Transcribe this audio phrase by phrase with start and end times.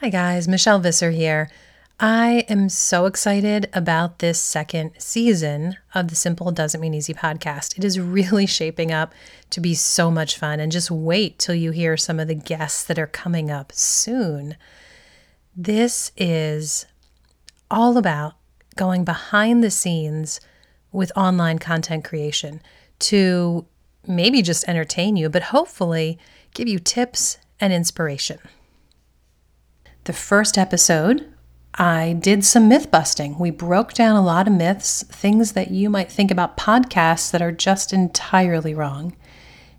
[0.00, 0.46] Hi, guys.
[0.46, 1.50] Michelle Visser here.
[1.98, 7.76] I am so excited about this second season of the Simple Doesn't Mean Easy podcast.
[7.76, 9.12] It is really shaping up
[9.50, 10.60] to be so much fun.
[10.60, 14.54] And just wait till you hear some of the guests that are coming up soon.
[15.56, 16.86] This is
[17.68, 18.34] all about
[18.76, 20.40] going behind the scenes
[20.92, 22.62] with online content creation
[23.00, 23.66] to
[24.06, 26.20] maybe just entertain you, but hopefully
[26.54, 28.38] give you tips and inspiration.
[30.08, 31.26] The first episode,
[31.74, 33.38] I did some myth busting.
[33.38, 37.42] We broke down a lot of myths, things that you might think about podcasts that
[37.42, 39.14] are just entirely wrong.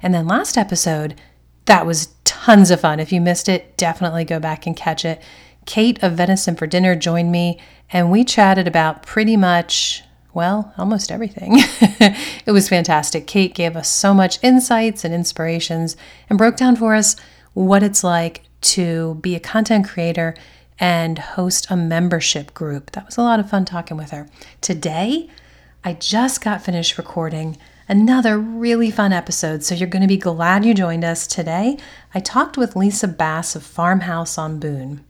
[0.03, 1.19] And then last episode,
[1.65, 2.99] that was tons of fun.
[2.99, 5.19] If you missed it, definitely go back and catch it.
[5.65, 7.59] Kate of Venison for Dinner joined me,
[7.91, 10.03] and we chatted about pretty much,
[10.35, 11.53] well, almost everything.
[12.45, 13.25] it was fantastic.
[13.25, 15.97] Kate gave us so much insights and inspirations
[16.29, 17.15] and broke down for us
[17.55, 20.35] what it's like to be a content creator
[20.79, 22.91] and host a membership group.
[22.91, 24.27] That was a lot of fun talking with her.
[24.61, 25.29] Today,
[25.83, 30.63] I just got finished recording another really fun episode, so you're going to be glad
[30.63, 31.77] you joined us today.
[32.13, 35.03] I talked with Lisa Bass of Farmhouse on Boone.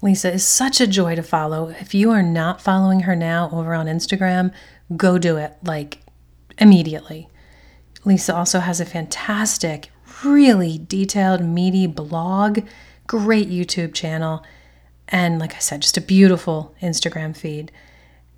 [0.00, 1.68] Lisa is such a joy to follow.
[1.68, 4.52] If you are not following her now over on Instagram,
[4.96, 5.98] go do it like
[6.58, 7.28] immediately.
[8.04, 9.90] Lisa also has a fantastic
[10.24, 12.60] really detailed, meaty blog,
[13.06, 14.44] great YouTube channel,
[15.08, 17.72] and like I said, just a beautiful Instagram feed.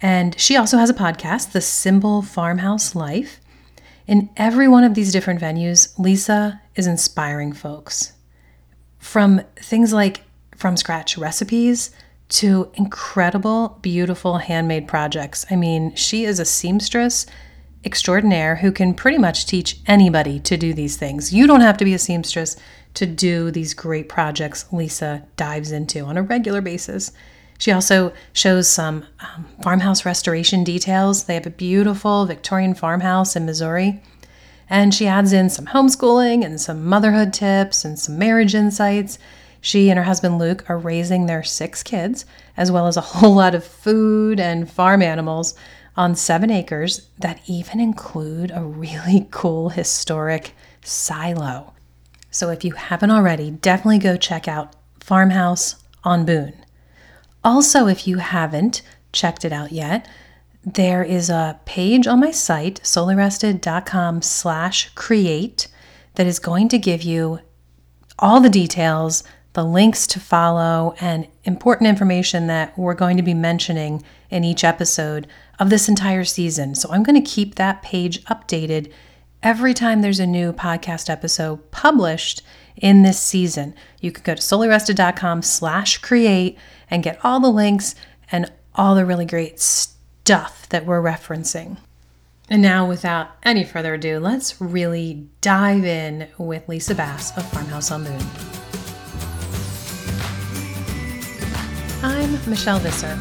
[0.01, 3.41] And she also has a podcast, The Simple Farmhouse Life.
[4.07, 8.13] In every one of these different venues, Lisa is inspiring folks.
[8.99, 10.23] From things like
[10.57, 11.91] from scratch recipes
[12.29, 15.45] to incredible, beautiful handmade projects.
[15.51, 17.27] I mean, she is a seamstress
[17.85, 21.33] extraordinaire who can pretty much teach anybody to do these things.
[21.33, 22.57] You don't have to be a seamstress
[22.95, 27.13] to do these great projects Lisa dives into on a regular basis.
[27.59, 31.25] She also shows some um, farmhouse restoration details.
[31.25, 34.03] They have a beautiful Victorian farmhouse in Missouri.
[34.69, 39.19] And she adds in some homeschooling and some motherhood tips and some marriage insights.
[39.61, 42.25] She and her husband Luke are raising their six kids,
[42.57, 45.55] as well as a whole lot of food and farm animals
[45.97, 50.53] on seven acres that even include a really cool historic
[50.83, 51.75] silo.
[52.31, 56.55] So if you haven't already, definitely go check out Farmhouse on Boone.
[57.43, 60.09] Also, if you haven't checked it out yet,
[60.65, 65.69] there is a page on my site, soulyrested.com slash create,
[66.15, 67.41] that is going to give you
[68.19, 69.25] all the details,
[69.55, 74.65] the links to follow, and important information that we're going to be mentioning in each
[74.65, 75.27] episode
[75.61, 76.75] of this entire season.
[76.75, 78.91] So I'm going to keep that page updated
[79.43, 82.43] every time there's a new podcast episode published
[82.77, 83.75] in this season.
[84.01, 86.59] You can go to soulyrested.com slash create
[86.91, 87.95] and get all the links
[88.33, 91.77] and all the really great stuff that we're referencing.
[92.49, 97.93] And now, without any further ado, let's really dive in with Lisa Bass of Farmhouse
[97.93, 98.27] on Boone.
[102.03, 103.17] I'm Michelle Visser,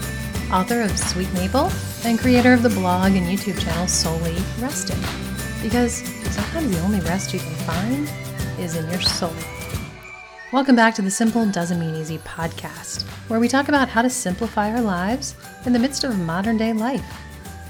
[0.51, 1.71] author of Sweet Maple
[2.03, 4.97] and creator of the blog and YouTube channel Souly Rested.
[5.61, 5.93] Because
[6.33, 8.09] sometimes the only rest you can find
[8.59, 9.33] is in your soul.
[10.51, 14.09] Welcome back to the Simple Doesn't Mean Easy podcast, where we talk about how to
[14.09, 15.35] simplify our lives
[15.67, 17.05] in the midst of modern day life,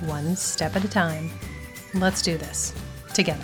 [0.06, 1.30] one step at a time.
[1.94, 2.74] Let's do this
[3.14, 3.44] together.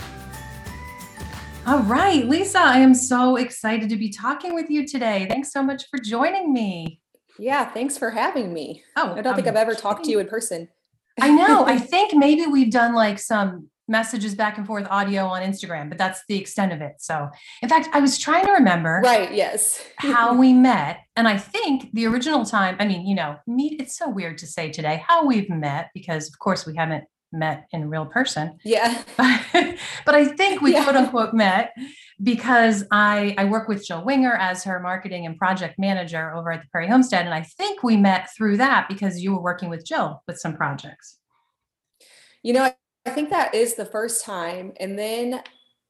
[1.67, 5.25] All right, Lisa, I am so excited to be talking with you today.
[5.27, 7.01] Thanks so much for joining me.
[7.37, 8.83] Yeah, thanks for having me.
[8.95, 10.69] Oh, I don't think I've ever talked to you in person.
[11.19, 11.65] I know.
[11.65, 15.97] I think maybe we've done like some messages back and forth audio on Instagram, but
[15.97, 16.95] that's the extent of it.
[16.99, 17.29] So,
[17.61, 21.91] in fact, I was trying to remember right, yes, how we met, and I think
[21.93, 25.25] the original time, I mean, you know, meet it's so weird to say today how
[25.25, 28.57] we've met because of course we haven't met in real person.
[28.63, 29.03] Yeah.
[29.17, 30.83] but I think we yeah.
[30.83, 31.73] quote unquote met
[32.23, 36.61] because I, I work with Jill Winger as her marketing and project manager over at
[36.61, 37.25] the Prairie Homestead.
[37.25, 40.55] And I think we met through that because you were working with Jill with some
[40.55, 41.17] projects.
[42.43, 42.71] You know,
[43.05, 44.73] I think that is the first time.
[44.79, 45.41] And then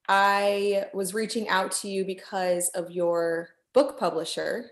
[0.08, 4.72] I was reaching out to you because of your book publisher.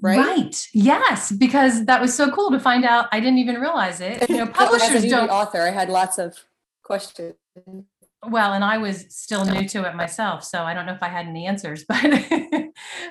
[0.00, 0.18] Right?
[0.18, 0.66] right.
[0.72, 3.06] Yes, because that was so cool to find out.
[3.12, 4.28] I didn't even realize it.
[4.34, 5.30] You know, publishers don't.
[5.30, 6.36] Author, I had lots of
[6.82, 7.34] questions
[8.28, 11.08] well and i was still new to it myself so i don't know if i
[11.08, 12.00] had any answers but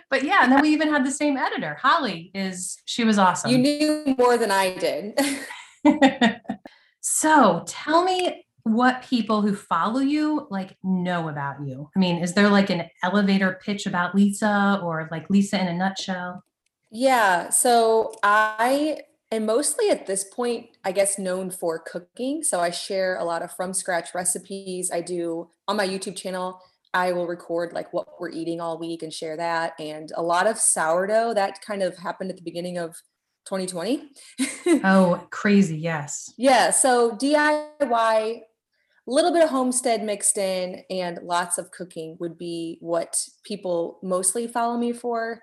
[0.10, 1.75] but yeah and then we even had the same editor.
[1.81, 3.51] Holly is she was awesome.
[3.51, 5.19] you knew more than i did.
[7.06, 11.89] So tell me what people who follow you like know about you.
[11.94, 15.74] I mean is there like an elevator pitch about lisa or like lisa in a
[15.74, 16.44] nutshell?
[16.89, 17.50] Yeah.
[17.50, 19.01] So I
[19.33, 22.44] am mostly at this point, I guess, known for cooking.
[22.44, 24.91] So I share a lot of from scratch recipes.
[24.91, 26.59] I do on my YouTube channel.
[26.94, 29.74] I will record like what we're eating all week and share that.
[29.80, 32.95] And a lot of sourdough that kind of happened at the beginning of
[33.45, 34.09] 2020.
[34.83, 35.77] oh, crazy.
[35.77, 36.33] Yes.
[36.38, 36.71] Yeah.
[36.71, 38.41] So DIY, a
[39.07, 44.47] little bit of homestead mixed in, and lots of cooking would be what people mostly
[44.47, 45.41] follow me for.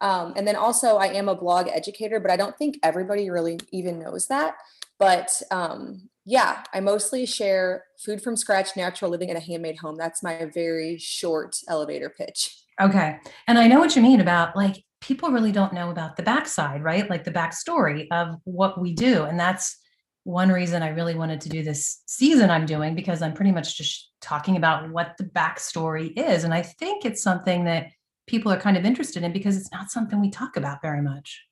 [0.00, 3.58] Um, and then also, I am a blog educator, but I don't think everybody really
[3.70, 4.54] even knows that.
[4.98, 9.96] But um, yeah, I mostly share food from scratch, natural living in a handmade home.
[9.96, 12.56] That's my very short elevator pitch.
[12.80, 13.18] Okay.
[13.46, 16.82] And I know what you mean about like people really don't know about the backside,
[16.82, 17.08] right?
[17.08, 19.24] Like the backstory of what we do.
[19.24, 19.76] And that's
[20.24, 23.76] one reason I really wanted to do this season I'm doing because I'm pretty much
[23.76, 26.44] just talking about what the backstory is.
[26.44, 27.88] And I think it's something that
[28.30, 31.44] people are kind of interested in because it's not something we talk about very much.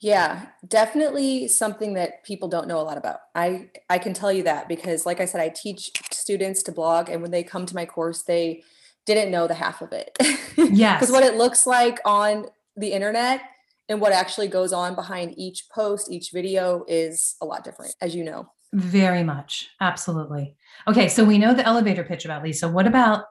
[0.00, 3.20] Yeah, definitely something that people don't know a lot about.
[3.36, 7.08] I I can tell you that because like I said I teach students to blog
[7.08, 8.64] and when they come to my course they
[9.06, 10.16] didn't know the half of it.
[10.56, 11.00] Yes.
[11.00, 13.40] Cuz what it looks like on the internet
[13.88, 18.14] and what actually goes on behind each post, each video is a lot different as
[18.14, 18.50] you know.
[18.72, 19.70] Very much.
[19.80, 20.56] Absolutely.
[20.88, 22.68] Okay, so we know the elevator pitch about Lisa.
[22.68, 23.26] What about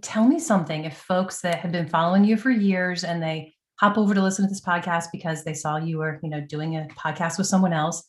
[0.00, 3.98] tell me something if folks that have been following you for years and they hop
[3.98, 6.86] over to listen to this podcast because they saw you were, you know, doing a
[6.96, 8.04] podcast with someone else,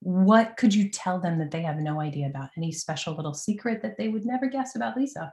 [0.00, 2.50] what could you tell them that they have no idea about?
[2.56, 5.32] Any special little secret that they would never guess about Lisa?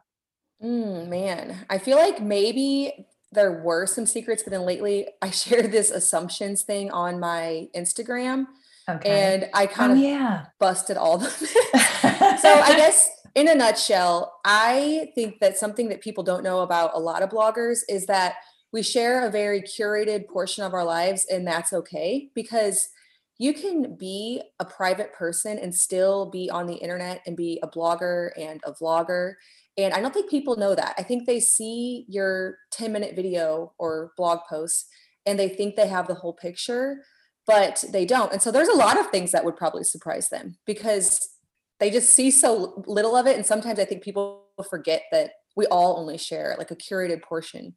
[0.63, 5.72] Mm, man, I feel like maybe there were some secrets, but then lately I shared
[5.72, 8.48] this assumptions thing on my Instagram.
[8.88, 9.10] Okay.
[9.10, 10.46] And I kind oh, of yeah.
[10.60, 11.31] busted all of them.
[11.40, 16.92] so I guess in a nutshell, I think that something that people don't know about
[16.94, 18.36] a lot of bloggers is that
[18.72, 22.90] we share a very curated portion of our lives, and that's okay because
[23.38, 27.68] you can be a private person and still be on the internet and be a
[27.68, 29.34] blogger and a vlogger.
[29.78, 30.96] And I don't think people know that.
[30.98, 34.88] I think they see your 10 minute video or blog post
[35.26, 37.04] and they think they have the whole picture,
[37.46, 38.32] but they don't.
[38.32, 41.35] And so there's a lot of things that would probably surprise them because
[41.80, 45.66] they just see so little of it and sometimes i think people forget that we
[45.68, 47.75] all only share like a curated portion.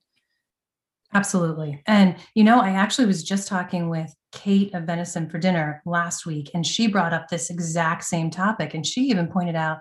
[1.14, 1.82] Absolutely.
[1.86, 6.26] And you know i actually was just talking with kate of venison for dinner last
[6.26, 9.78] week and she brought up this exact same topic and she even pointed out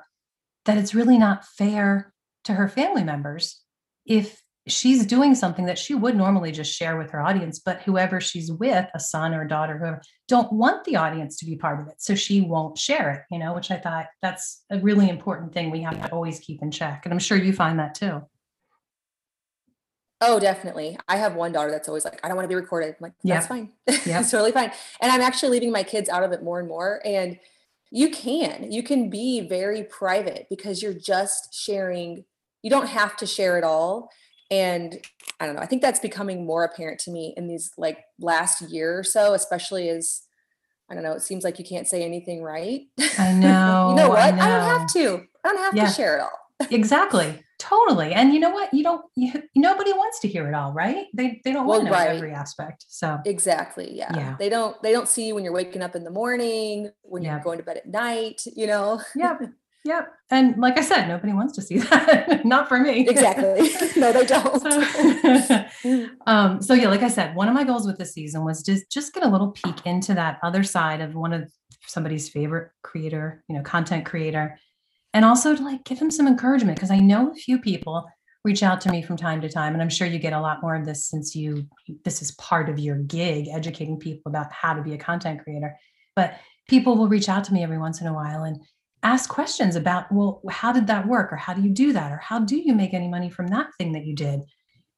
[0.66, 2.14] that it's really not fair
[2.46, 3.62] to her family members
[4.06, 8.20] if she's doing something that she would normally just share with her audience, but whoever
[8.20, 11.88] she's with, a son or daughter, whoever, don't want the audience to be part of
[11.88, 11.96] it.
[11.98, 15.72] So she won't share it, you know, which I thought that's a really important thing
[15.72, 17.02] we have to always keep in check.
[17.06, 18.22] And I'm sure you find that too.
[20.20, 20.98] Oh, definitely.
[21.08, 22.90] I have one daughter that's always like, I don't want to be recorded.
[22.90, 23.48] I'm like, that's yeah.
[23.48, 23.72] fine.
[24.06, 24.22] Yeah.
[24.22, 24.72] it's totally fine.
[25.00, 27.02] And I'm actually leaving my kids out of it more and more.
[27.06, 27.40] And
[27.92, 32.26] you can, you can be very private because you're just sharing,
[32.64, 34.10] you don't have to share it all
[34.50, 35.00] and
[35.40, 38.62] i don't know i think that's becoming more apparent to me in these like last
[38.62, 40.24] year or so especially as
[40.90, 42.82] i don't know it seems like you can't say anything right.
[43.20, 44.20] I know you know what?
[44.20, 44.42] I, know.
[44.42, 45.24] I, don't have to.
[45.44, 45.88] I don't have yeah.
[45.88, 46.40] to share it all.
[46.72, 47.40] Exactly.
[47.60, 48.14] Totally.
[48.14, 48.74] And you know what?
[48.74, 51.06] You don't you, nobody wants to hear it all right?
[51.14, 52.16] They they don't well, want to know right.
[52.16, 53.20] every aspect so.
[53.26, 54.12] Exactly yeah.
[54.16, 54.36] yeah.
[54.40, 57.40] They don't they don't see you when you're waking up in the morning when you're
[57.40, 59.02] going to bed at night you know?
[59.16, 59.38] Yeah
[59.88, 60.14] Yep.
[60.32, 62.46] And like I said, nobody wants to see that.
[62.46, 63.08] Not for me.
[63.08, 63.72] Exactly.
[63.98, 64.62] No, they don't.
[64.62, 68.62] so, um, so yeah, like I said, one of my goals with this season was
[68.64, 71.50] to just get a little peek into that other side of one of
[71.88, 74.60] somebody's favorite creator, you know, content creator,
[75.14, 78.06] and also to like give them some encouragement because I know a few people
[78.44, 80.62] reach out to me from time to time and i'm sure you get a lot
[80.62, 81.68] more of this since you
[82.06, 85.76] this is part of your gig educating people about how to be a content creator
[86.16, 86.36] but
[86.70, 88.58] people will reach out to me every once in a while and
[89.04, 91.32] ask questions about, well, how did that work?
[91.32, 92.12] Or how do you do that?
[92.12, 94.42] Or how do you make any money from that thing that you did?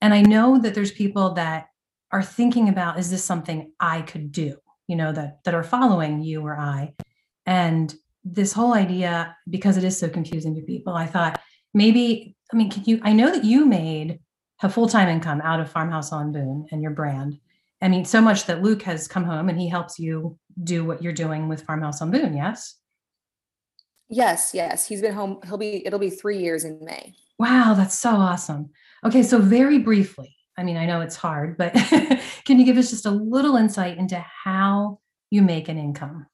[0.01, 1.68] And I know that there's people that
[2.12, 4.56] are thinking about, is this something I could do?
[4.88, 6.94] You know, that that are following you or I.
[7.46, 11.39] And this whole idea, because it is so confusing to people, I thought
[11.74, 14.20] maybe, I mean, can you, I know that you made
[14.62, 17.39] a full-time income out of Farmhouse on Boone and your brand.
[17.82, 21.01] I mean, so much that Luke has come home and he helps you do what
[21.01, 22.75] you're doing with Farmhouse on Boone, yes?
[24.09, 24.87] Yes, yes.
[24.87, 25.39] He's been home.
[25.45, 27.13] He'll be, it'll be three years in May.
[27.37, 28.71] Wow, that's so awesome.
[29.05, 31.73] Okay, so very briefly, I mean, I know it's hard, but
[32.45, 34.99] can you give us just a little insight into how
[35.31, 36.27] you make an income?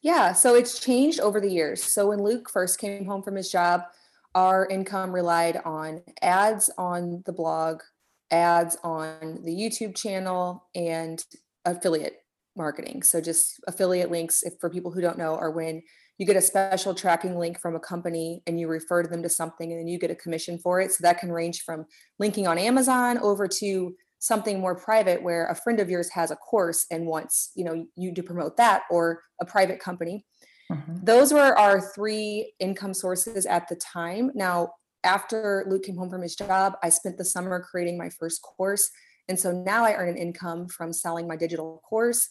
[0.00, 1.82] Yeah, so it's changed over the years.
[1.82, 3.82] So when Luke first came home from his job,
[4.34, 7.82] our income relied on ads on the blog
[8.30, 11.22] ads on the YouTube channel and
[11.66, 12.16] affiliate
[12.56, 13.02] marketing.
[13.02, 15.82] So just affiliate links, if for people who don't know, are when
[16.22, 19.72] you get a special tracking link from a company and you refer them to something
[19.72, 20.92] and then you get a commission for it.
[20.92, 21.84] So that can range from
[22.20, 26.36] linking on Amazon over to something more private where a friend of yours has a
[26.36, 30.24] course and wants, you know, you to promote that or a private company.
[30.70, 30.98] Mm-hmm.
[31.02, 34.30] Those were our three income sources at the time.
[34.32, 38.42] Now, after Luke came home from his job, I spent the summer creating my first
[38.42, 38.88] course.
[39.28, 42.28] And so now I earn an income from selling my digital course.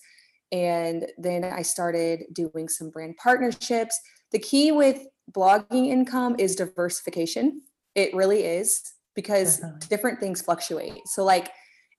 [0.51, 3.99] And then I started doing some brand partnerships.
[4.31, 7.61] The key with blogging income is diversification.
[7.95, 8.81] It really is
[9.15, 9.87] because Definitely.
[9.89, 11.07] different things fluctuate.
[11.07, 11.51] So, like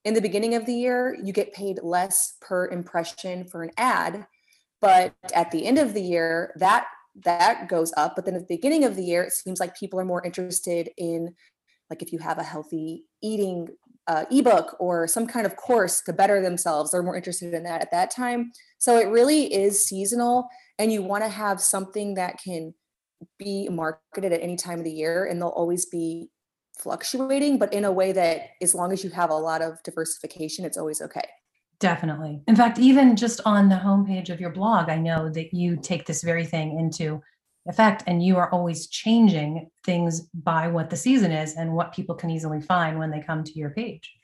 [0.04, 4.26] in the beginning of the year, you get paid less per impression for an ad.
[4.80, 6.86] But at the end of the year, that
[7.24, 8.16] that goes up.
[8.16, 10.90] But then at the beginning of the year, it seems like people are more interested
[10.96, 11.34] in
[11.90, 13.68] like if you have a healthy eating
[14.08, 17.82] uh, ebook or some kind of course to better themselves, they're more interested in that
[17.82, 18.52] at that time.
[18.78, 22.74] So it really is seasonal, and you want to have something that can
[23.38, 26.30] be marketed at any time of the year, and they'll always be
[26.78, 30.64] fluctuating, but in a way that as long as you have a lot of diversification,
[30.64, 31.28] it's always okay.
[31.78, 32.40] Definitely.
[32.46, 36.06] In fact, even just on the homepage of your blog, I know that you take
[36.06, 37.20] this very thing into
[37.66, 42.14] effect and you are always changing things by what the season is and what people
[42.14, 44.14] can easily find when they come to your page.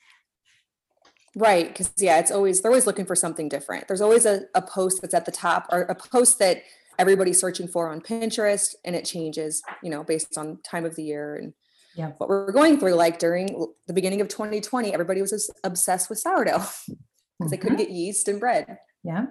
[1.37, 1.69] Right.
[1.69, 3.87] Because, yeah, it's always, they're always looking for something different.
[3.87, 6.63] There's always a, a post that's at the top or a post that
[6.99, 11.05] everybody's searching for on Pinterest and it changes, you know, based on time of the
[11.05, 11.53] year and
[11.95, 12.11] yeah.
[12.19, 12.95] what we're going through.
[12.95, 16.65] Like during the beginning of 2020, everybody was obsessed with sourdough.
[17.39, 17.51] because mm-hmm.
[17.51, 17.87] they couldn't mm-hmm.
[17.87, 18.79] get yeast and bread.
[19.05, 19.27] Yeah.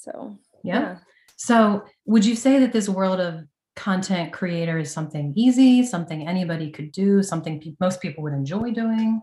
[0.00, 0.80] So, yeah.
[0.80, 0.96] yeah.
[1.36, 3.44] So, would you say that this world of
[3.76, 8.70] content creator is something easy, something anybody could do, something pe- most people would enjoy
[8.70, 9.22] doing?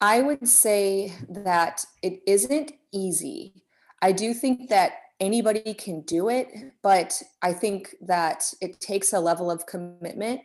[0.00, 3.62] I would say that it isn't easy.
[4.00, 6.48] I do think that anybody can do it,
[6.82, 10.40] but I think that it takes a level of commitment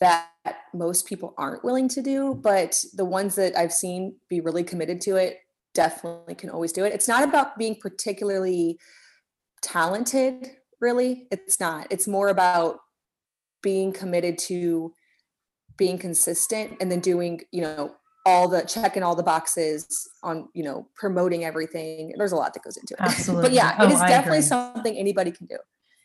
[0.00, 0.28] that
[0.74, 2.34] most people aren't willing to do.
[2.34, 5.38] But the ones that I've seen be really committed to it
[5.74, 6.92] definitely can always do it.
[6.92, 8.78] It's not about being particularly
[9.62, 11.26] talented, really.
[11.30, 11.86] It's not.
[11.90, 12.78] It's more about
[13.62, 14.94] being committed to
[15.76, 17.94] being consistent and then doing, you know,
[18.26, 22.12] all the checking all the boxes on, you know, promoting everything.
[22.18, 23.00] There's a lot that goes into it.
[23.00, 23.44] Absolutely.
[23.44, 24.48] but yeah, oh, it is I definitely agree.
[24.48, 25.56] something anybody can do.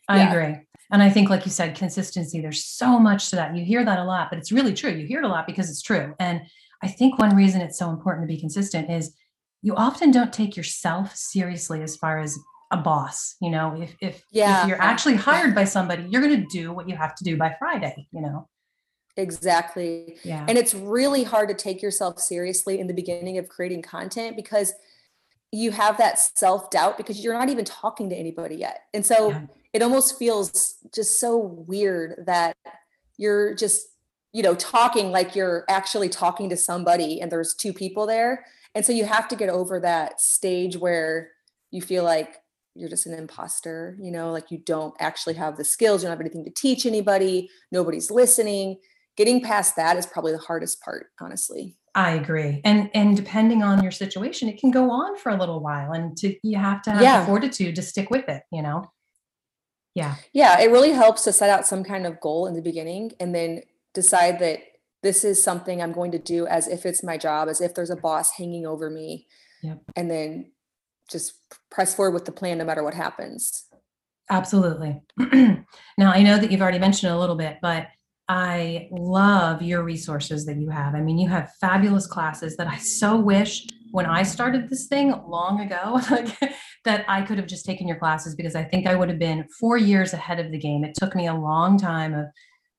[0.08, 0.32] I yeah.
[0.32, 0.56] agree.
[0.90, 3.56] And I think, like you said, consistency, there's so much to that.
[3.56, 4.90] You hear that a lot, but it's really true.
[4.90, 6.14] You hear it a lot because it's true.
[6.20, 6.42] And
[6.82, 9.14] I think one reason it's so important to be consistent is
[9.62, 12.38] you often don't take yourself seriously as far as
[12.70, 13.80] a boss you know?
[13.80, 14.62] If if, yeah.
[14.62, 17.36] if you're actually hired by somebody you're going to do what you have to do
[17.36, 18.48] by friday you know?
[19.16, 20.16] Exactly.
[20.24, 20.44] Yeah.
[20.48, 24.72] And it's really hard to take yourself seriously in the beginning of creating content because
[25.52, 28.80] you have that self-doubt because you're not even talking to anybody yet.
[28.92, 29.42] And so yeah.
[29.72, 32.56] it almost feels just so weird that
[33.16, 33.86] you're just
[34.32, 38.44] you know talking like you're actually talking to somebody and there's two people there.
[38.74, 41.30] And so you have to get over that stage where
[41.70, 42.40] you feel like
[42.74, 46.16] you're just an imposter, you know, like you don't actually have the skills, you don't
[46.16, 48.78] have anything to teach anybody, nobody's listening.
[49.16, 51.76] Getting past that is probably the hardest part, honestly.
[51.94, 52.60] I agree.
[52.64, 56.16] And and depending on your situation, it can go on for a little while and
[56.18, 57.20] to you have to have yeah.
[57.20, 58.90] the fortitude to stick with it, you know.
[59.94, 60.16] Yeah.
[60.32, 63.32] Yeah, it really helps to set out some kind of goal in the beginning and
[63.32, 63.62] then
[63.92, 64.58] decide that
[65.04, 67.90] this is something I'm going to do as if it's my job, as if there's
[67.90, 69.28] a boss hanging over me.
[69.62, 69.82] Yep.
[69.94, 70.50] And then
[71.10, 71.34] just
[71.70, 73.66] press forward with the plan no matter what happens.
[74.30, 75.02] Absolutely.
[75.98, 77.88] now, I know that you've already mentioned a little bit, but
[78.26, 80.94] I love your resources that you have.
[80.94, 85.14] I mean, you have fabulous classes that I so wish when I started this thing
[85.28, 86.28] long ago like,
[86.84, 89.46] that I could have just taken your classes because I think I would have been
[89.60, 90.84] four years ahead of the game.
[90.84, 92.26] It took me a long time of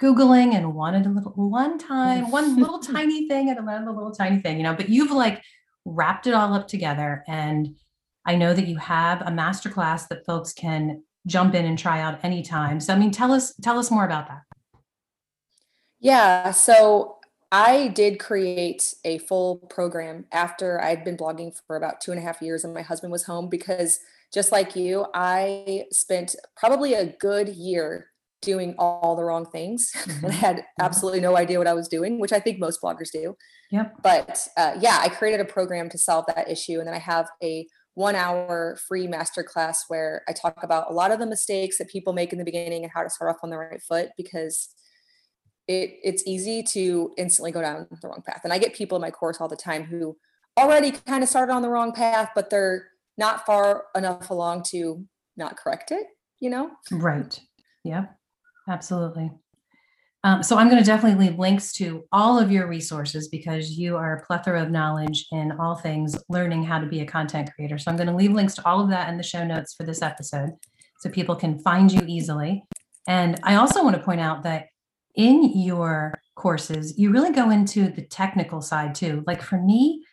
[0.02, 4.40] googling and wanted a little one time one little tiny thing and another little tiny
[4.40, 5.42] thing you know but you've like
[5.86, 7.70] wrapped it all up together and
[8.26, 12.00] i know that you have a master class that folks can jump in and try
[12.02, 14.42] out anytime so i mean tell us tell us more about that
[16.00, 17.18] yeah so
[17.52, 22.24] i did create a full program after i'd been blogging for about two and a
[22.24, 24.00] half years and my husband was home because
[24.34, 28.08] just like you i spent probably a good year
[28.46, 30.26] doing all the wrong things mm-hmm.
[30.26, 33.12] and I had absolutely no idea what I was doing, which I think most bloggers
[33.12, 33.36] do.
[33.72, 33.90] Yeah.
[34.04, 36.80] But uh, yeah, I created a program to solve that issue.
[36.80, 41.12] And then I have a one hour free masterclass where I talk about a lot
[41.12, 43.50] of the mistakes that people make in the beginning and how to start off on
[43.50, 44.70] the right foot because
[45.68, 48.42] it it's easy to instantly go down the wrong path.
[48.44, 50.16] And I get people in my course all the time who
[50.58, 52.88] already kind of started on the wrong path, but they're
[53.18, 55.06] not far enough along to
[55.38, 56.06] not correct it,
[56.40, 56.72] you know?
[56.92, 57.40] Right.
[57.84, 58.08] Yeah,
[58.70, 59.32] absolutely.
[60.26, 63.96] Um, so I'm going to definitely leave links to all of your resources because you
[63.96, 67.78] are a plethora of knowledge in all things learning how to be a content creator.
[67.78, 69.84] So I'm going to leave links to all of that in the show notes for
[69.84, 70.50] this episode
[71.00, 72.64] so people can find you easily.
[73.08, 74.66] And I also want to point out that
[75.14, 79.24] in your courses, you really go into the technical side too.
[79.28, 80.04] Like for me,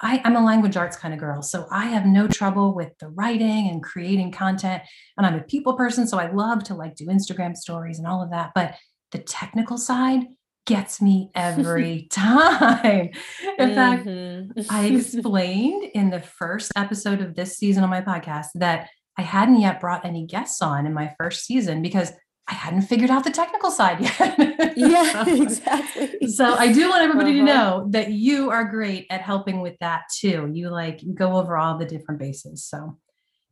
[0.00, 1.42] I, am a language arts kind of girl.
[1.42, 4.82] So I have no trouble with the writing and creating content.
[5.18, 6.06] And I'm a people person.
[6.06, 8.52] So I love to like do Instagram stories and all of that.
[8.54, 8.74] But
[9.12, 10.26] the technical side
[10.68, 13.10] gets me every time.
[13.58, 14.54] In mm-hmm.
[14.54, 19.22] fact, I explained in the first episode of this season on my podcast that I
[19.22, 22.12] hadn't yet brought any guests on in my first season because
[22.46, 24.74] I hadn't figured out the technical side yet.
[24.76, 26.28] yeah, exactly.
[26.28, 27.46] So I do want everybody uh-huh.
[27.46, 30.50] to know that you are great at helping with that too.
[30.52, 32.64] You like go over all the different bases.
[32.64, 32.98] So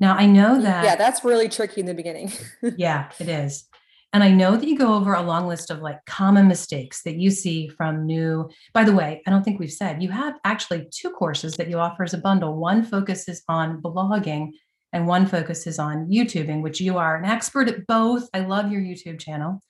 [0.01, 0.85] now I know that.
[0.85, 2.31] Yeah, that's really tricky in the beginning.
[2.77, 3.69] yeah, it is.
[4.13, 7.17] And I know that you go over a long list of like common mistakes that
[7.17, 8.49] you see from new.
[8.73, 11.79] By the way, I don't think we've said you have actually two courses that you
[11.79, 12.57] offer as a bundle.
[12.57, 14.53] One focuses on blogging
[14.93, 18.29] and one focuses on YouTubing, which you are an expert at both.
[18.33, 19.61] I love your YouTube channel.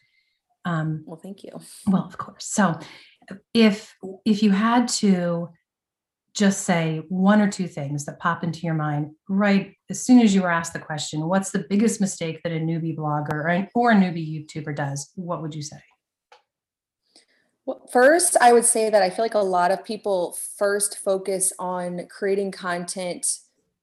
[0.65, 1.51] Um, well, thank you.
[1.87, 2.47] Well, of course.
[2.47, 2.79] So,
[3.55, 5.49] if if you had to
[6.37, 10.35] just say one or two things that pop into your mind right as soon as
[10.35, 13.91] you were asked the question, what's the biggest mistake that a newbie blogger or, or
[13.93, 15.11] a newbie YouTuber does?
[15.15, 15.79] What would you say?
[17.65, 21.53] Well, first, I would say that I feel like a lot of people first focus
[21.59, 23.27] on creating content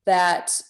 [0.05, 0.61] that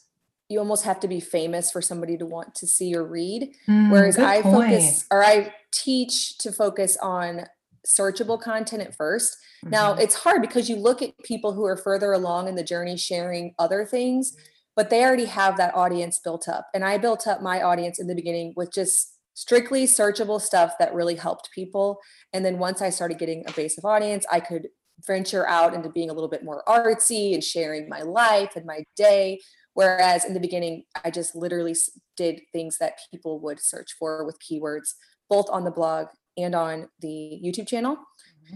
[0.49, 3.53] you almost have to be famous for somebody to want to see or read.
[3.67, 4.71] Mm, Whereas I point.
[4.71, 7.45] focus or I teach to focus on
[7.85, 9.69] searchable content at 1st mm-hmm.
[9.69, 12.97] Now it's hard because you look at people who are further along in the journey
[12.97, 14.35] sharing other things,
[14.75, 16.67] but they already have that audience built up.
[16.73, 20.93] And I built up my audience in the beginning with just strictly searchable stuff that
[20.93, 21.99] really helped people.
[22.33, 24.67] And then once I started getting a base of audience, I could
[25.07, 28.83] venture out into being a little bit more artsy and sharing my life and my
[28.95, 29.39] day
[29.73, 31.75] Whereas in the beginning, I just literally
[32.15, 34.93] did things that people would search for with keywords,
[35.29, 37.95] both on the blog and on the YouTube channel.
[37.95, 38.55] Mm-hmm.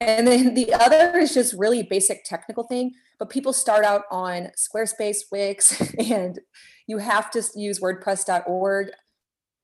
[0.00, 4.50] And then the other is just really basic technical thing, but people start out on
[4.56, 6.38] Squarespace, Wix, and
[6.86, 8.90] you have to use WordPress.org.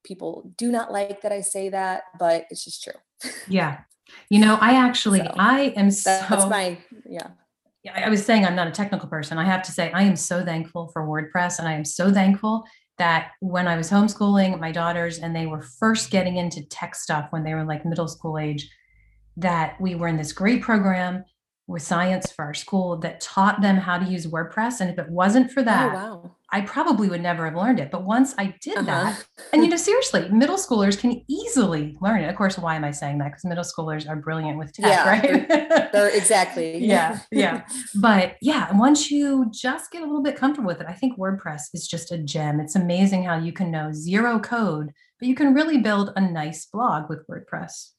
[0.04, 3.30] People do not like that I say that, but it's just true.
[3.48, 3.80] Yeah.
[4.28, 6.24] You know, I actually, so, I am so.
[6.28, 7.28] That's my, yeah.
[7.94, 9.38] I was saying I'm not a technical person.
[9.38, 12.64] I have to say I am so thankful for WordPress and I am so thankful
[13.00, 17.28] that when I was homeschooling my daughters and they were first getting into tech stuff
[17.30, 18.70] when they were like middle school age,
[19.38, 21.24] that we were in this great program
[21.66, 24.80] with science for our school that taught them how to use WordPress.
[24.80, 26.36] And if it wasn't for oh, that, oh, wow.
[26.52, 27.90] I probably would never have learned it.
[27.90, 28.86] But once I did uh-huh.
[28.86, 32.28] that, and you know, seriously, middle schoolers can easily learn it.
[32.28, 33.28] Of course, why am I saying that?
[33.28, 35.48] Because middle schoolers are brilliant with tech, yeah, right?
[35.48, 36.78] they're, they're exactly.
[36.78, 37.64] yeah, yeah.
[37.94, 41.68] But yeah, once you just get a little bit comfortable with it, I think WordPress
[41.72, 42.60] is just a gem.
[42.60, 46.66] It's amazing how you can know zero code, but you can really build a nice
[46.66, 47.90] blog with WordPress.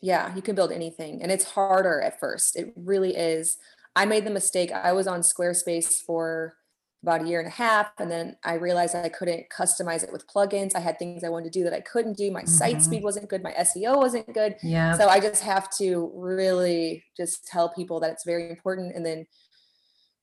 [0.00, 1.22] Yeah, you can build anything.
[1.22, 2.56] And it's harder at first.
[2.56, 3.56] It really is.
[3.96, 4.72] I made the mistake.
[4.72, 6.54] I was on Squarespace for
[7.04, 7.90] about a year and a half.
[7.98, 10.72] And then I realized I couldn't customize it with plugins.
[10.74, 12.30] I had things I wanted to do that I couldn't do.
[12.30, 12.48] My mm-hmm.
[12.48, 13.42] site speed wasn't good.
[13.42, 14.56] My SEO wasn't good.
[14.62, 14.96] Yeah.
[14.96, 18.96] So I just have to really just tell people that it's very important.
[18.96, 19.26] And then,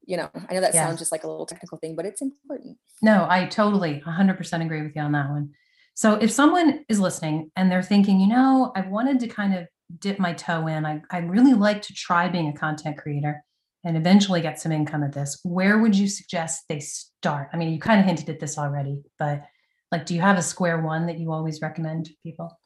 [0.07, 0.87] you know, I know that yeah.
[0.87, 2.77] sounds just like a little technical thing, but it's important.
[3.03, 5.51] No, I totally 100% agree with you on that one.
[5.93, 9.67] So if someone is listening and they're thinking, you know, I wanted to kind of
[9.99, 13.43] dip my toe in, I, I really like to try being a content creator
[13.83, 17.49] and eventually get some income at this, where would you suggest they start?
[17.51, 19.43] I mean, you kind of hinted at this already, but
[19.91, 22.57] like, do you have a square one that you always recommend people?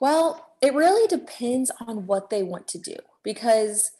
[0.00, 3.90] Well, it really depends on what they want to do because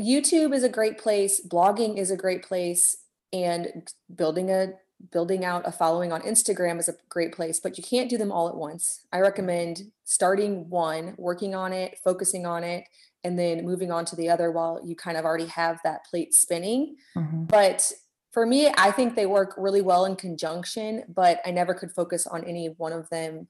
[0.00, 2.96] YouTube is a great place, blogging is a great place,
[3.32, 4.72] and building a
[5.12, 8.30] building out a following on Instagram is a great place, but you can't do them
[8.30, 9.06] all at once.
[9.12, 12.84] I recommend starting one, working on it, focusing on it,
[13.24, 16.34] and then moving on to the other while you kind of already have that plate
[16.34, 16.96] spinning.
[17.16, 17.44] Mm-hmm.
[17.44, 17.90] But
[18.32, 22.26] for me, I think they work really well in conjunction, but I never could focus
[22.26, 23.48] on any one of them,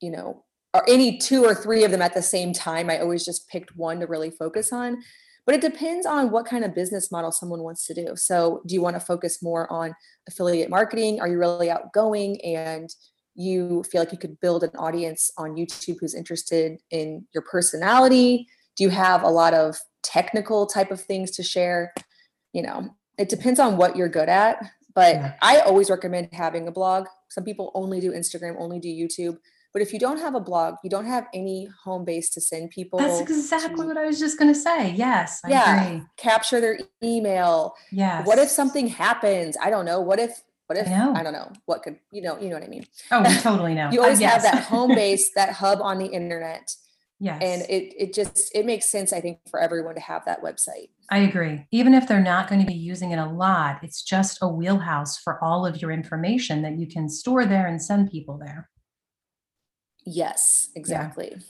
[0.00, 2.90] you know, or any two or three of them at the same time.
[2.90, 5.02] I always just picked one to really focus on
[5.46, 8.16] but it depends on what kind of business model someone wants to do.
[8.16, 9.94] So, do you want to focus more on
[10.26, 11.20] affiliate marketing?
[11.20, 12.88] Are you really outgoing and
[13.34, 18.46] you feel like you could build an audience on YouTube who's interested in your personality?
[18.76, 21.92] Do you have a lot of technical type of things to share?
[22.52, 24.64] You know, it depends on what you're good at.
[24.94, 25.34] But yeah.
[25.42, 27.06] I always recommend having a blog.
[27.28, 29.38] Some people only do Instagram, only do YouTube.
[29.72, 32.70] But if you don't have a blog, you don't have any home base to send
[32.70, 33.00] people.
[33.00, 34.92] That's exactly to, what I was just going to say.
[34.92, 35.40] Yes.
[35.44, 35.84] I yeah.
[35.84, 36.02] Agree.
[36.16, 37.74] Capture their email.
[37.90, 39.56] yeah What if something happens?
[39.60, 40.00] I don't know.
[40.00, 42.64] What if what if I, I, don't know what could you know you know what
[42.64, 42.86] I mean?
[43.10, 43.90] Oh, we totally know.
[43.90, 44.32] you always uh, yes.
[44.32, 46.74] have that home base, that hub on the internet.
[47.20, 47.40] Yes.
[47.42, 50.88] And it it just it makes sense, I think, for everyone to have that website.
[51.10, 51.66] I agree.
[51.70, 55.18] Even if they're not going to be using it a lot, it's just a wheelhouse
[55.18, 58.68] for all of your information that you can store there and send people there.
[60.04, 61.30] Yes, exactly.
[61.32, 61.42] Yeah.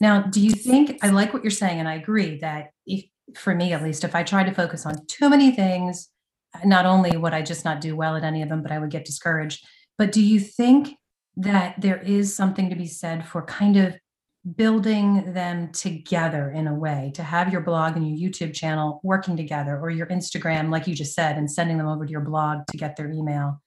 [0.00, 3.54] Now, do you think I like what you're saying, and I agree that if for
[3.54, 6.08] me at least, if I try to focus on too many things,
[6.64, 8.90] not only would I just not do well at any of them, but I would
[8.90, 9.66] get discouraged.
[9.98, 10.96] But do you think
[11.36, 13.96] that there is something to be said for kind of
[14.56, 19.36] building them together in a way to have your blog and your YouTube channel working
[19.36, 22.66] together or your Instagram, like you just said, and sending them over to your blog
[22.68, 23.60] to get their email?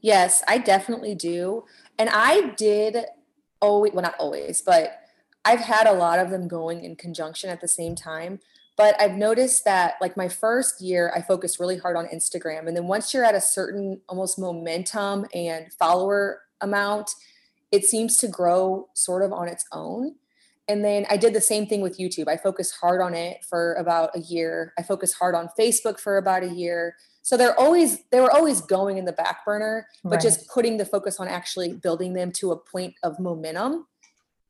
[0.00, 1.64] Yes, I definitely do.
[1.98, 2.96] And I did
[3.60, 4.98] always, well, not always, but
[5.44, 8.40] I've had a lot of them going in conjunction at the same time.
[8.76, 12.66] But I've noticed that, like my first year, I focused really hard on Instagram.
[12.66, 17.10] And then once you're at a certain almost momentum and follower amount,
[17.72, 20.14] it seems to grow sort of on its own.
[20.68, 22.28] And then I did the same thing with YouTube.
[22.28, 24.72] I focused hard on it for about a year.
[24.78, 26.94] I focused hard on Facebook for about a year.
[27.22, 30.20] So they're always they were always going in the back burner, but right.
[30.20, 33.86] just putting the focus on actually building them to a point of momentum.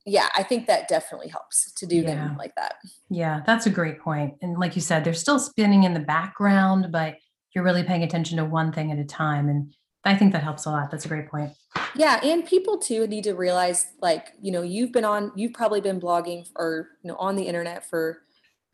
[0.05, 2.15] Yeah, I think that definitely helps to do yeah.
[2.15, 2.75] them like that.
[3.09, 4.35] Yeah, that's a great point.
[4.43, 7.17] And like you said, they're still spinning in the background, but
[7.55, 9.49] you're really paying attention to one thing at a time.
[9.49, 9.73] And
[10.05, 10.91] I think that helps a lot.
[10.91, 11.53] That's a great point.
[11.95, 15.81] Yeah, and people too need to realize like, you know, you've been on you've probably
[15.81, 18.23] been blogging or, you know, on the internet for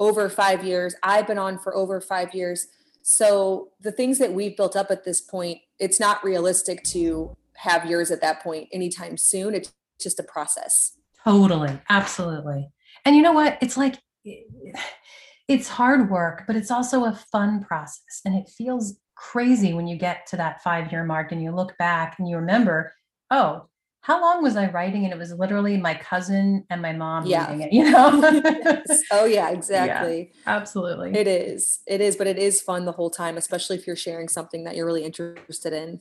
[0.00, 0.94] over 5 years.
[1.02, 2.68] I've been on for over 5 years.
[3.02, 7.86] So the things that we've built up at this point, it's not realistic to have
[7.86, 9.54] yours at that point anytime soon.
[9.54, 10.96] It's just a process.
[11.24, 11.78] Totally.
[11.90, 12.70] Absolutely.
[13.04, 13.58] And you know what?
[13.60, 13.96] It's like
[15.48, 19.96] it's hard work, but it's also a fun process and it feels crazy when you
[19.96, 22.92] get to that five year mark and you look back and you remember,
[23.30, 23.66] oh,
[24.00, 25.04] how long was I writing?
[25.04, 27.50] And it was literally my cousin and my mom yeah.
[27.50, 28.20] reading it, you know?
[28.22, 29.02] yes.
[29.10, 30.30] Oh, yeah, exactly.
[30.32, 31.14] Yeah, absolutely.
[31.14, 31.80] It is.
[31.86, 34.76] It is, but it is fun the whole time, especially if you're sharing something that
[34.76, 36.00] you're really interested in.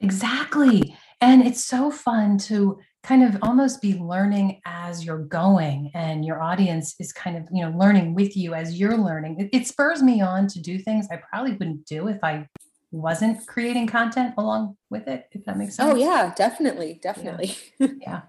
[0.00, 0.96] Exactly.
[1.20, 6.42] And it's so fun to kind of almost be learning as you're going and your
[6.42, 9.40] audience is kind of you know learning with you as you're learning.
[9.40, 12.46] It, it, spurs me on to do things i probably wouldn't do if i
[12.90, 15.94] wasn't creating content along with it if that makes oh, sense.
[15.94, 17.56] oh yeah definitely definitely.
[17.78, 18.20] Yeah, yeah.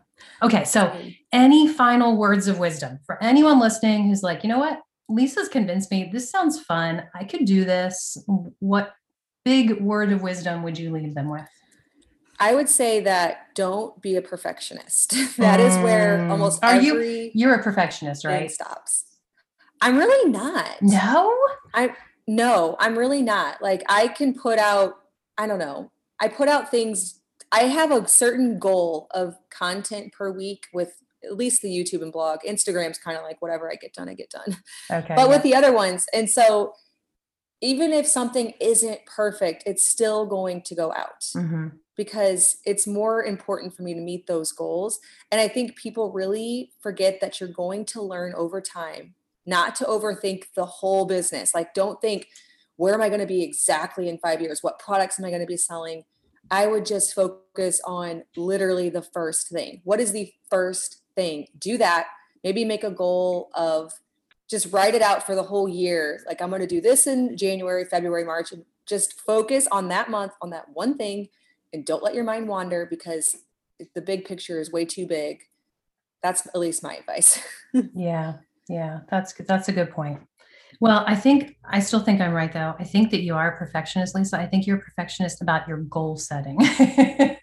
[0.41, 4.59] okay so um, any final words of wisdom for anyone listening who's like you know
[4.59, 4.81] what?
[5.11, 6.09] Lisa's convinced me.
[6.11, 7.03] This sounds fun.
[7.13, 8.17] I could do this.
[8.59, 8.93] What
[9.43, 11.47] big word of wisdom would you leave them with
[12.41, 15.11] I would say that don't be a perfectionist.
[15.37, 15.67] that mm.
[15.67, 16.31] is where mm.
[16.31, 18.49] almost Are every you you're a perfectionist, right?
[18.51, 19.05] Stops.
[19.79, 20.81] I'm really not.
[20.81, 21.37] No?
[21.73, 21.95] I
[22.27, 23.61] no, I'm really not.
[23.61, 24.95] Like I can put out,
[25.37, 25.91] I don't know.
[26.19, 27.19] I put out things
[27.51, 32.11] I have a certain goal of content per week with at least the YouTube and
[32.11, 32.39] blog.
[32.47, 34.57] Instagram's kind of like whatever I get done, I get done.
[34.89, 35.13] Okay.
[35.15, 36.73] But with the other ones, and so
[37.61, 41.21] even if something isn't perfect, it's still going to go out.
[41.35, 41.67] Mm-hmm
[42.01, 44.99] because it's more important for me to meet those goals.
[45.31, 49.13] And I think people really forget that you're going to learn over time,
[49.45, 51.53] not to overthink the whole business.
[51.53, 52.29] Like, don't think,
[52.77, 54.63] where am I going to be exactly in five years?
[54.63, 56.05] What products am I going to be selling?
[56.49, 59.81] I would just focus on literally the first thing.
[59.83, 61.49] What is the first thing?
[61.59, 62.07] Do that.
[62.43, 63.93] Maybe make a goal of
[64.49, 66.23] just write it out for the whole year.
[66.25, 70.09] Like, I'm going to do this in January, February, March, and just focus on that
[70.09, 71.29] month, on that one thing
[71.73, 73.35] and don't let your mind wander because
[73.95, 75.41] the big picture is way too big.
[76.23, 77.39] That's at least my advice.
[77.95, 78.35] yeah.
[78.69, 78.99] Yeah.
[79.09, 80.21] That's that's a good point.
[80.79, 82.75] Well, I think I still think I'm right though.
[82.79, 84.39] I think that you are a perfectionist, Lisa.
[84.39, 86.57] I think you're a perfectionist about your goal setting.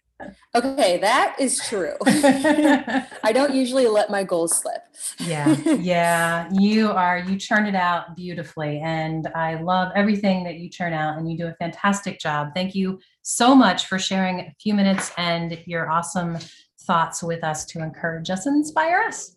[0.55, 1.95] okay, that is true.
[2.07, 4.83] I don't usually let my goals slip.
[5.21, 5.55] yeah.
[5.79, 6.49] Yeah.
[6.53, 11.19] You are you churn it out beautifully and I love everything that you churn out
[11.19, 12.49] and you do a fantastic job.
[12.55, 16.39] Thank you so much for sharing a few minutes and your awesome
[16.83, 19.37] thoughts with us to encourage us and inspire us.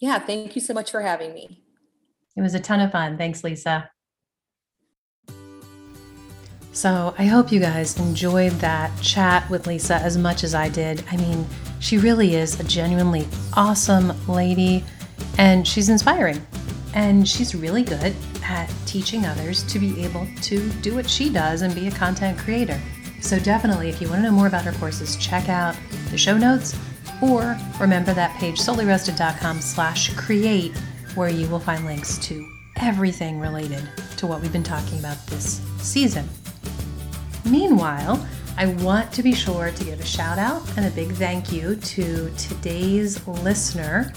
[0.00, 1.62] Yeah, thank you so much for having me.
[2.36, 3.16] It was a ton of fun.
[3.16, 3.90] Thanks, Lisa.
[6.74, 11.04] So I hope you guys enjoyed that chat with Lisa as much as I did.
[11.08, 11.46] I mean,
[11.78, 14.82] she really is a genuinely awesome lady
[15.38, 16.44] and she's inspiring.
[16.92, 21.62] And she's really good at teaching others to be able to do what she does
[21.62, 22.80] and be a content creator.
[23.20, 25.76] So definitely, if you want to know more about her courses, check out
[26.10, 26.76] the show notes
[27.22, 30.76] or remember that page soulyrested.com slash create
[31.14, 32.44] where you will find links to
[32.80, 36.28] everything related to what we've been talking about this season.
[37.44, 38.26] Meanwhile,
[38.56, 41.76] I want to be sure to give a shout out and a big thank you
[41.76, 44.12] to today's listener.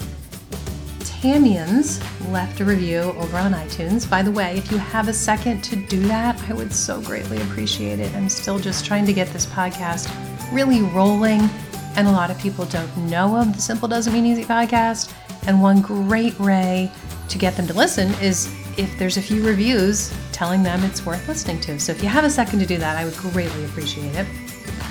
[1.00, 4.08] Tamians left a review over on iTunes.
[4.08, 7.40] By the way, if you have a second to do that, I would so greatly
[7.42, 8.14] appreciate it.
[8.14, 10.08] I'm still just trying to get this podcast
[10.52, 11.40] really rolling,
[11.96, 15.12] and a lot of people don't know of the Simple Doesn't Mean Easy podcast.
[15.48, 16.92] And one great way
[17.28, 18.46] to get them to listen is
[18.78, 21.80] if there's a few reviews telling them it's worth listening to.
[21.80, 24.24] So if you have a second to do that, I would greatly appreciate it.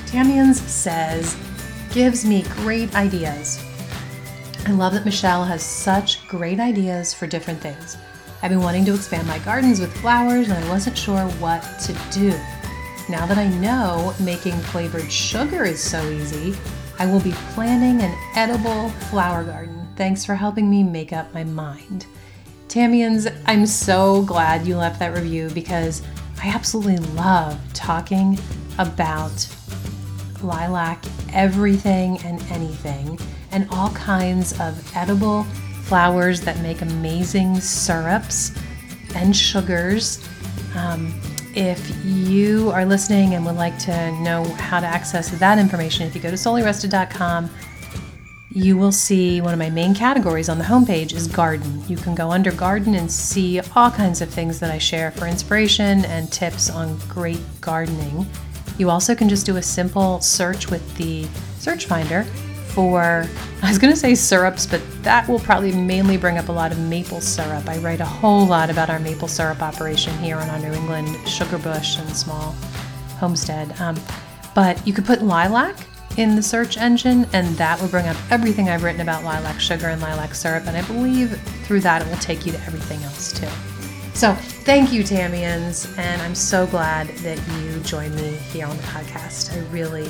[0.06, 1.38] Tamians says,
[1.90, 3.64] gives me great ideas.
[4.66, 7.96] I love that Michelle has such great ideas for different things.
[8.42, 11.94] I've been wanting to expand my gardens with flowers and I wasn't sure what to
[12.12, 12.32] do.
[13.08, 16.58] Now that I know making flavored sugar is so easy,
[17.00, 19.88] I will be planning an edible flower garden.
[19.96, 22.06] Thanks for helping me make up my mind.
[22.68, 26.02] Tamians, I'm so glad you left that review because
[26.44, 28.38] I absolutely love talking
[28.78, 29.48] about
[30.44, 33.18] lilac, everything and anything,
[33.52, 35.44] and all kinds of edible
[35.84, 38.52] flowers that make amazing syrups
[39.16, 40.28] and sugars.
[40.76, 41.14] Um,
[41.56, 46.14] if you are listening and would like to know how to access that information, if
[46.14, 47.50] you go to soulyrested.com
[48.50, 51.84] you will see one of my main categories on the homepage is garden.
[51.88, 55.28] You can go under garden and see all kinds of things that I share for
[55.28, 58.26] inspiration and tips on great gardening.
[58.78, 61.28] You also can just do a simple search with the
[61.60, 62.24] search finder
[62.68, 63.28] for,
[63.62, 66.72] I was going to say syrups, but that will probably mainly bring up a lot
[66.72, 67.68] of maple syrup.
[67.68, 71.28] I write a whole lot about our maple syrup operation here on our New England
[71.28, 72.54] sugar bush and small
[73.20, 73.78] homestead.
[73.82, 73.98] Um,
[74.56, 75.76] but you could put lilac
[76.18, 79.88] in the search engine, and that will bring up everything I've written about lilac sugar
[79.88, 80.66] and lilac syrup.
[80.68, 83.48] And I believe through that it will take you to everything else too.
[84.14, 88.84] So thank you, Tamians, and I'm so glad that you joined me here on the
[88.84, 89.54] podcast.
[89.54, 90.10] I really,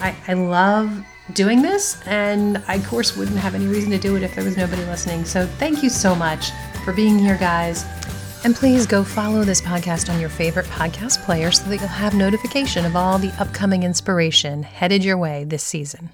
[0.00, 4.16] I, I love doing this, and I, of course, wouldn't have any reason to do
[4.16, 5.26] it if there was nobody listening.
[5.26, 6.50] So thank you so much
[6.82, 7.84] for being here, guys.
[8.46, 12.14] And please go follow this podcast on your favorite podcast player so that you'll have
[12.14, 16.10] notification of all the upcoming inspiration headed your way this season.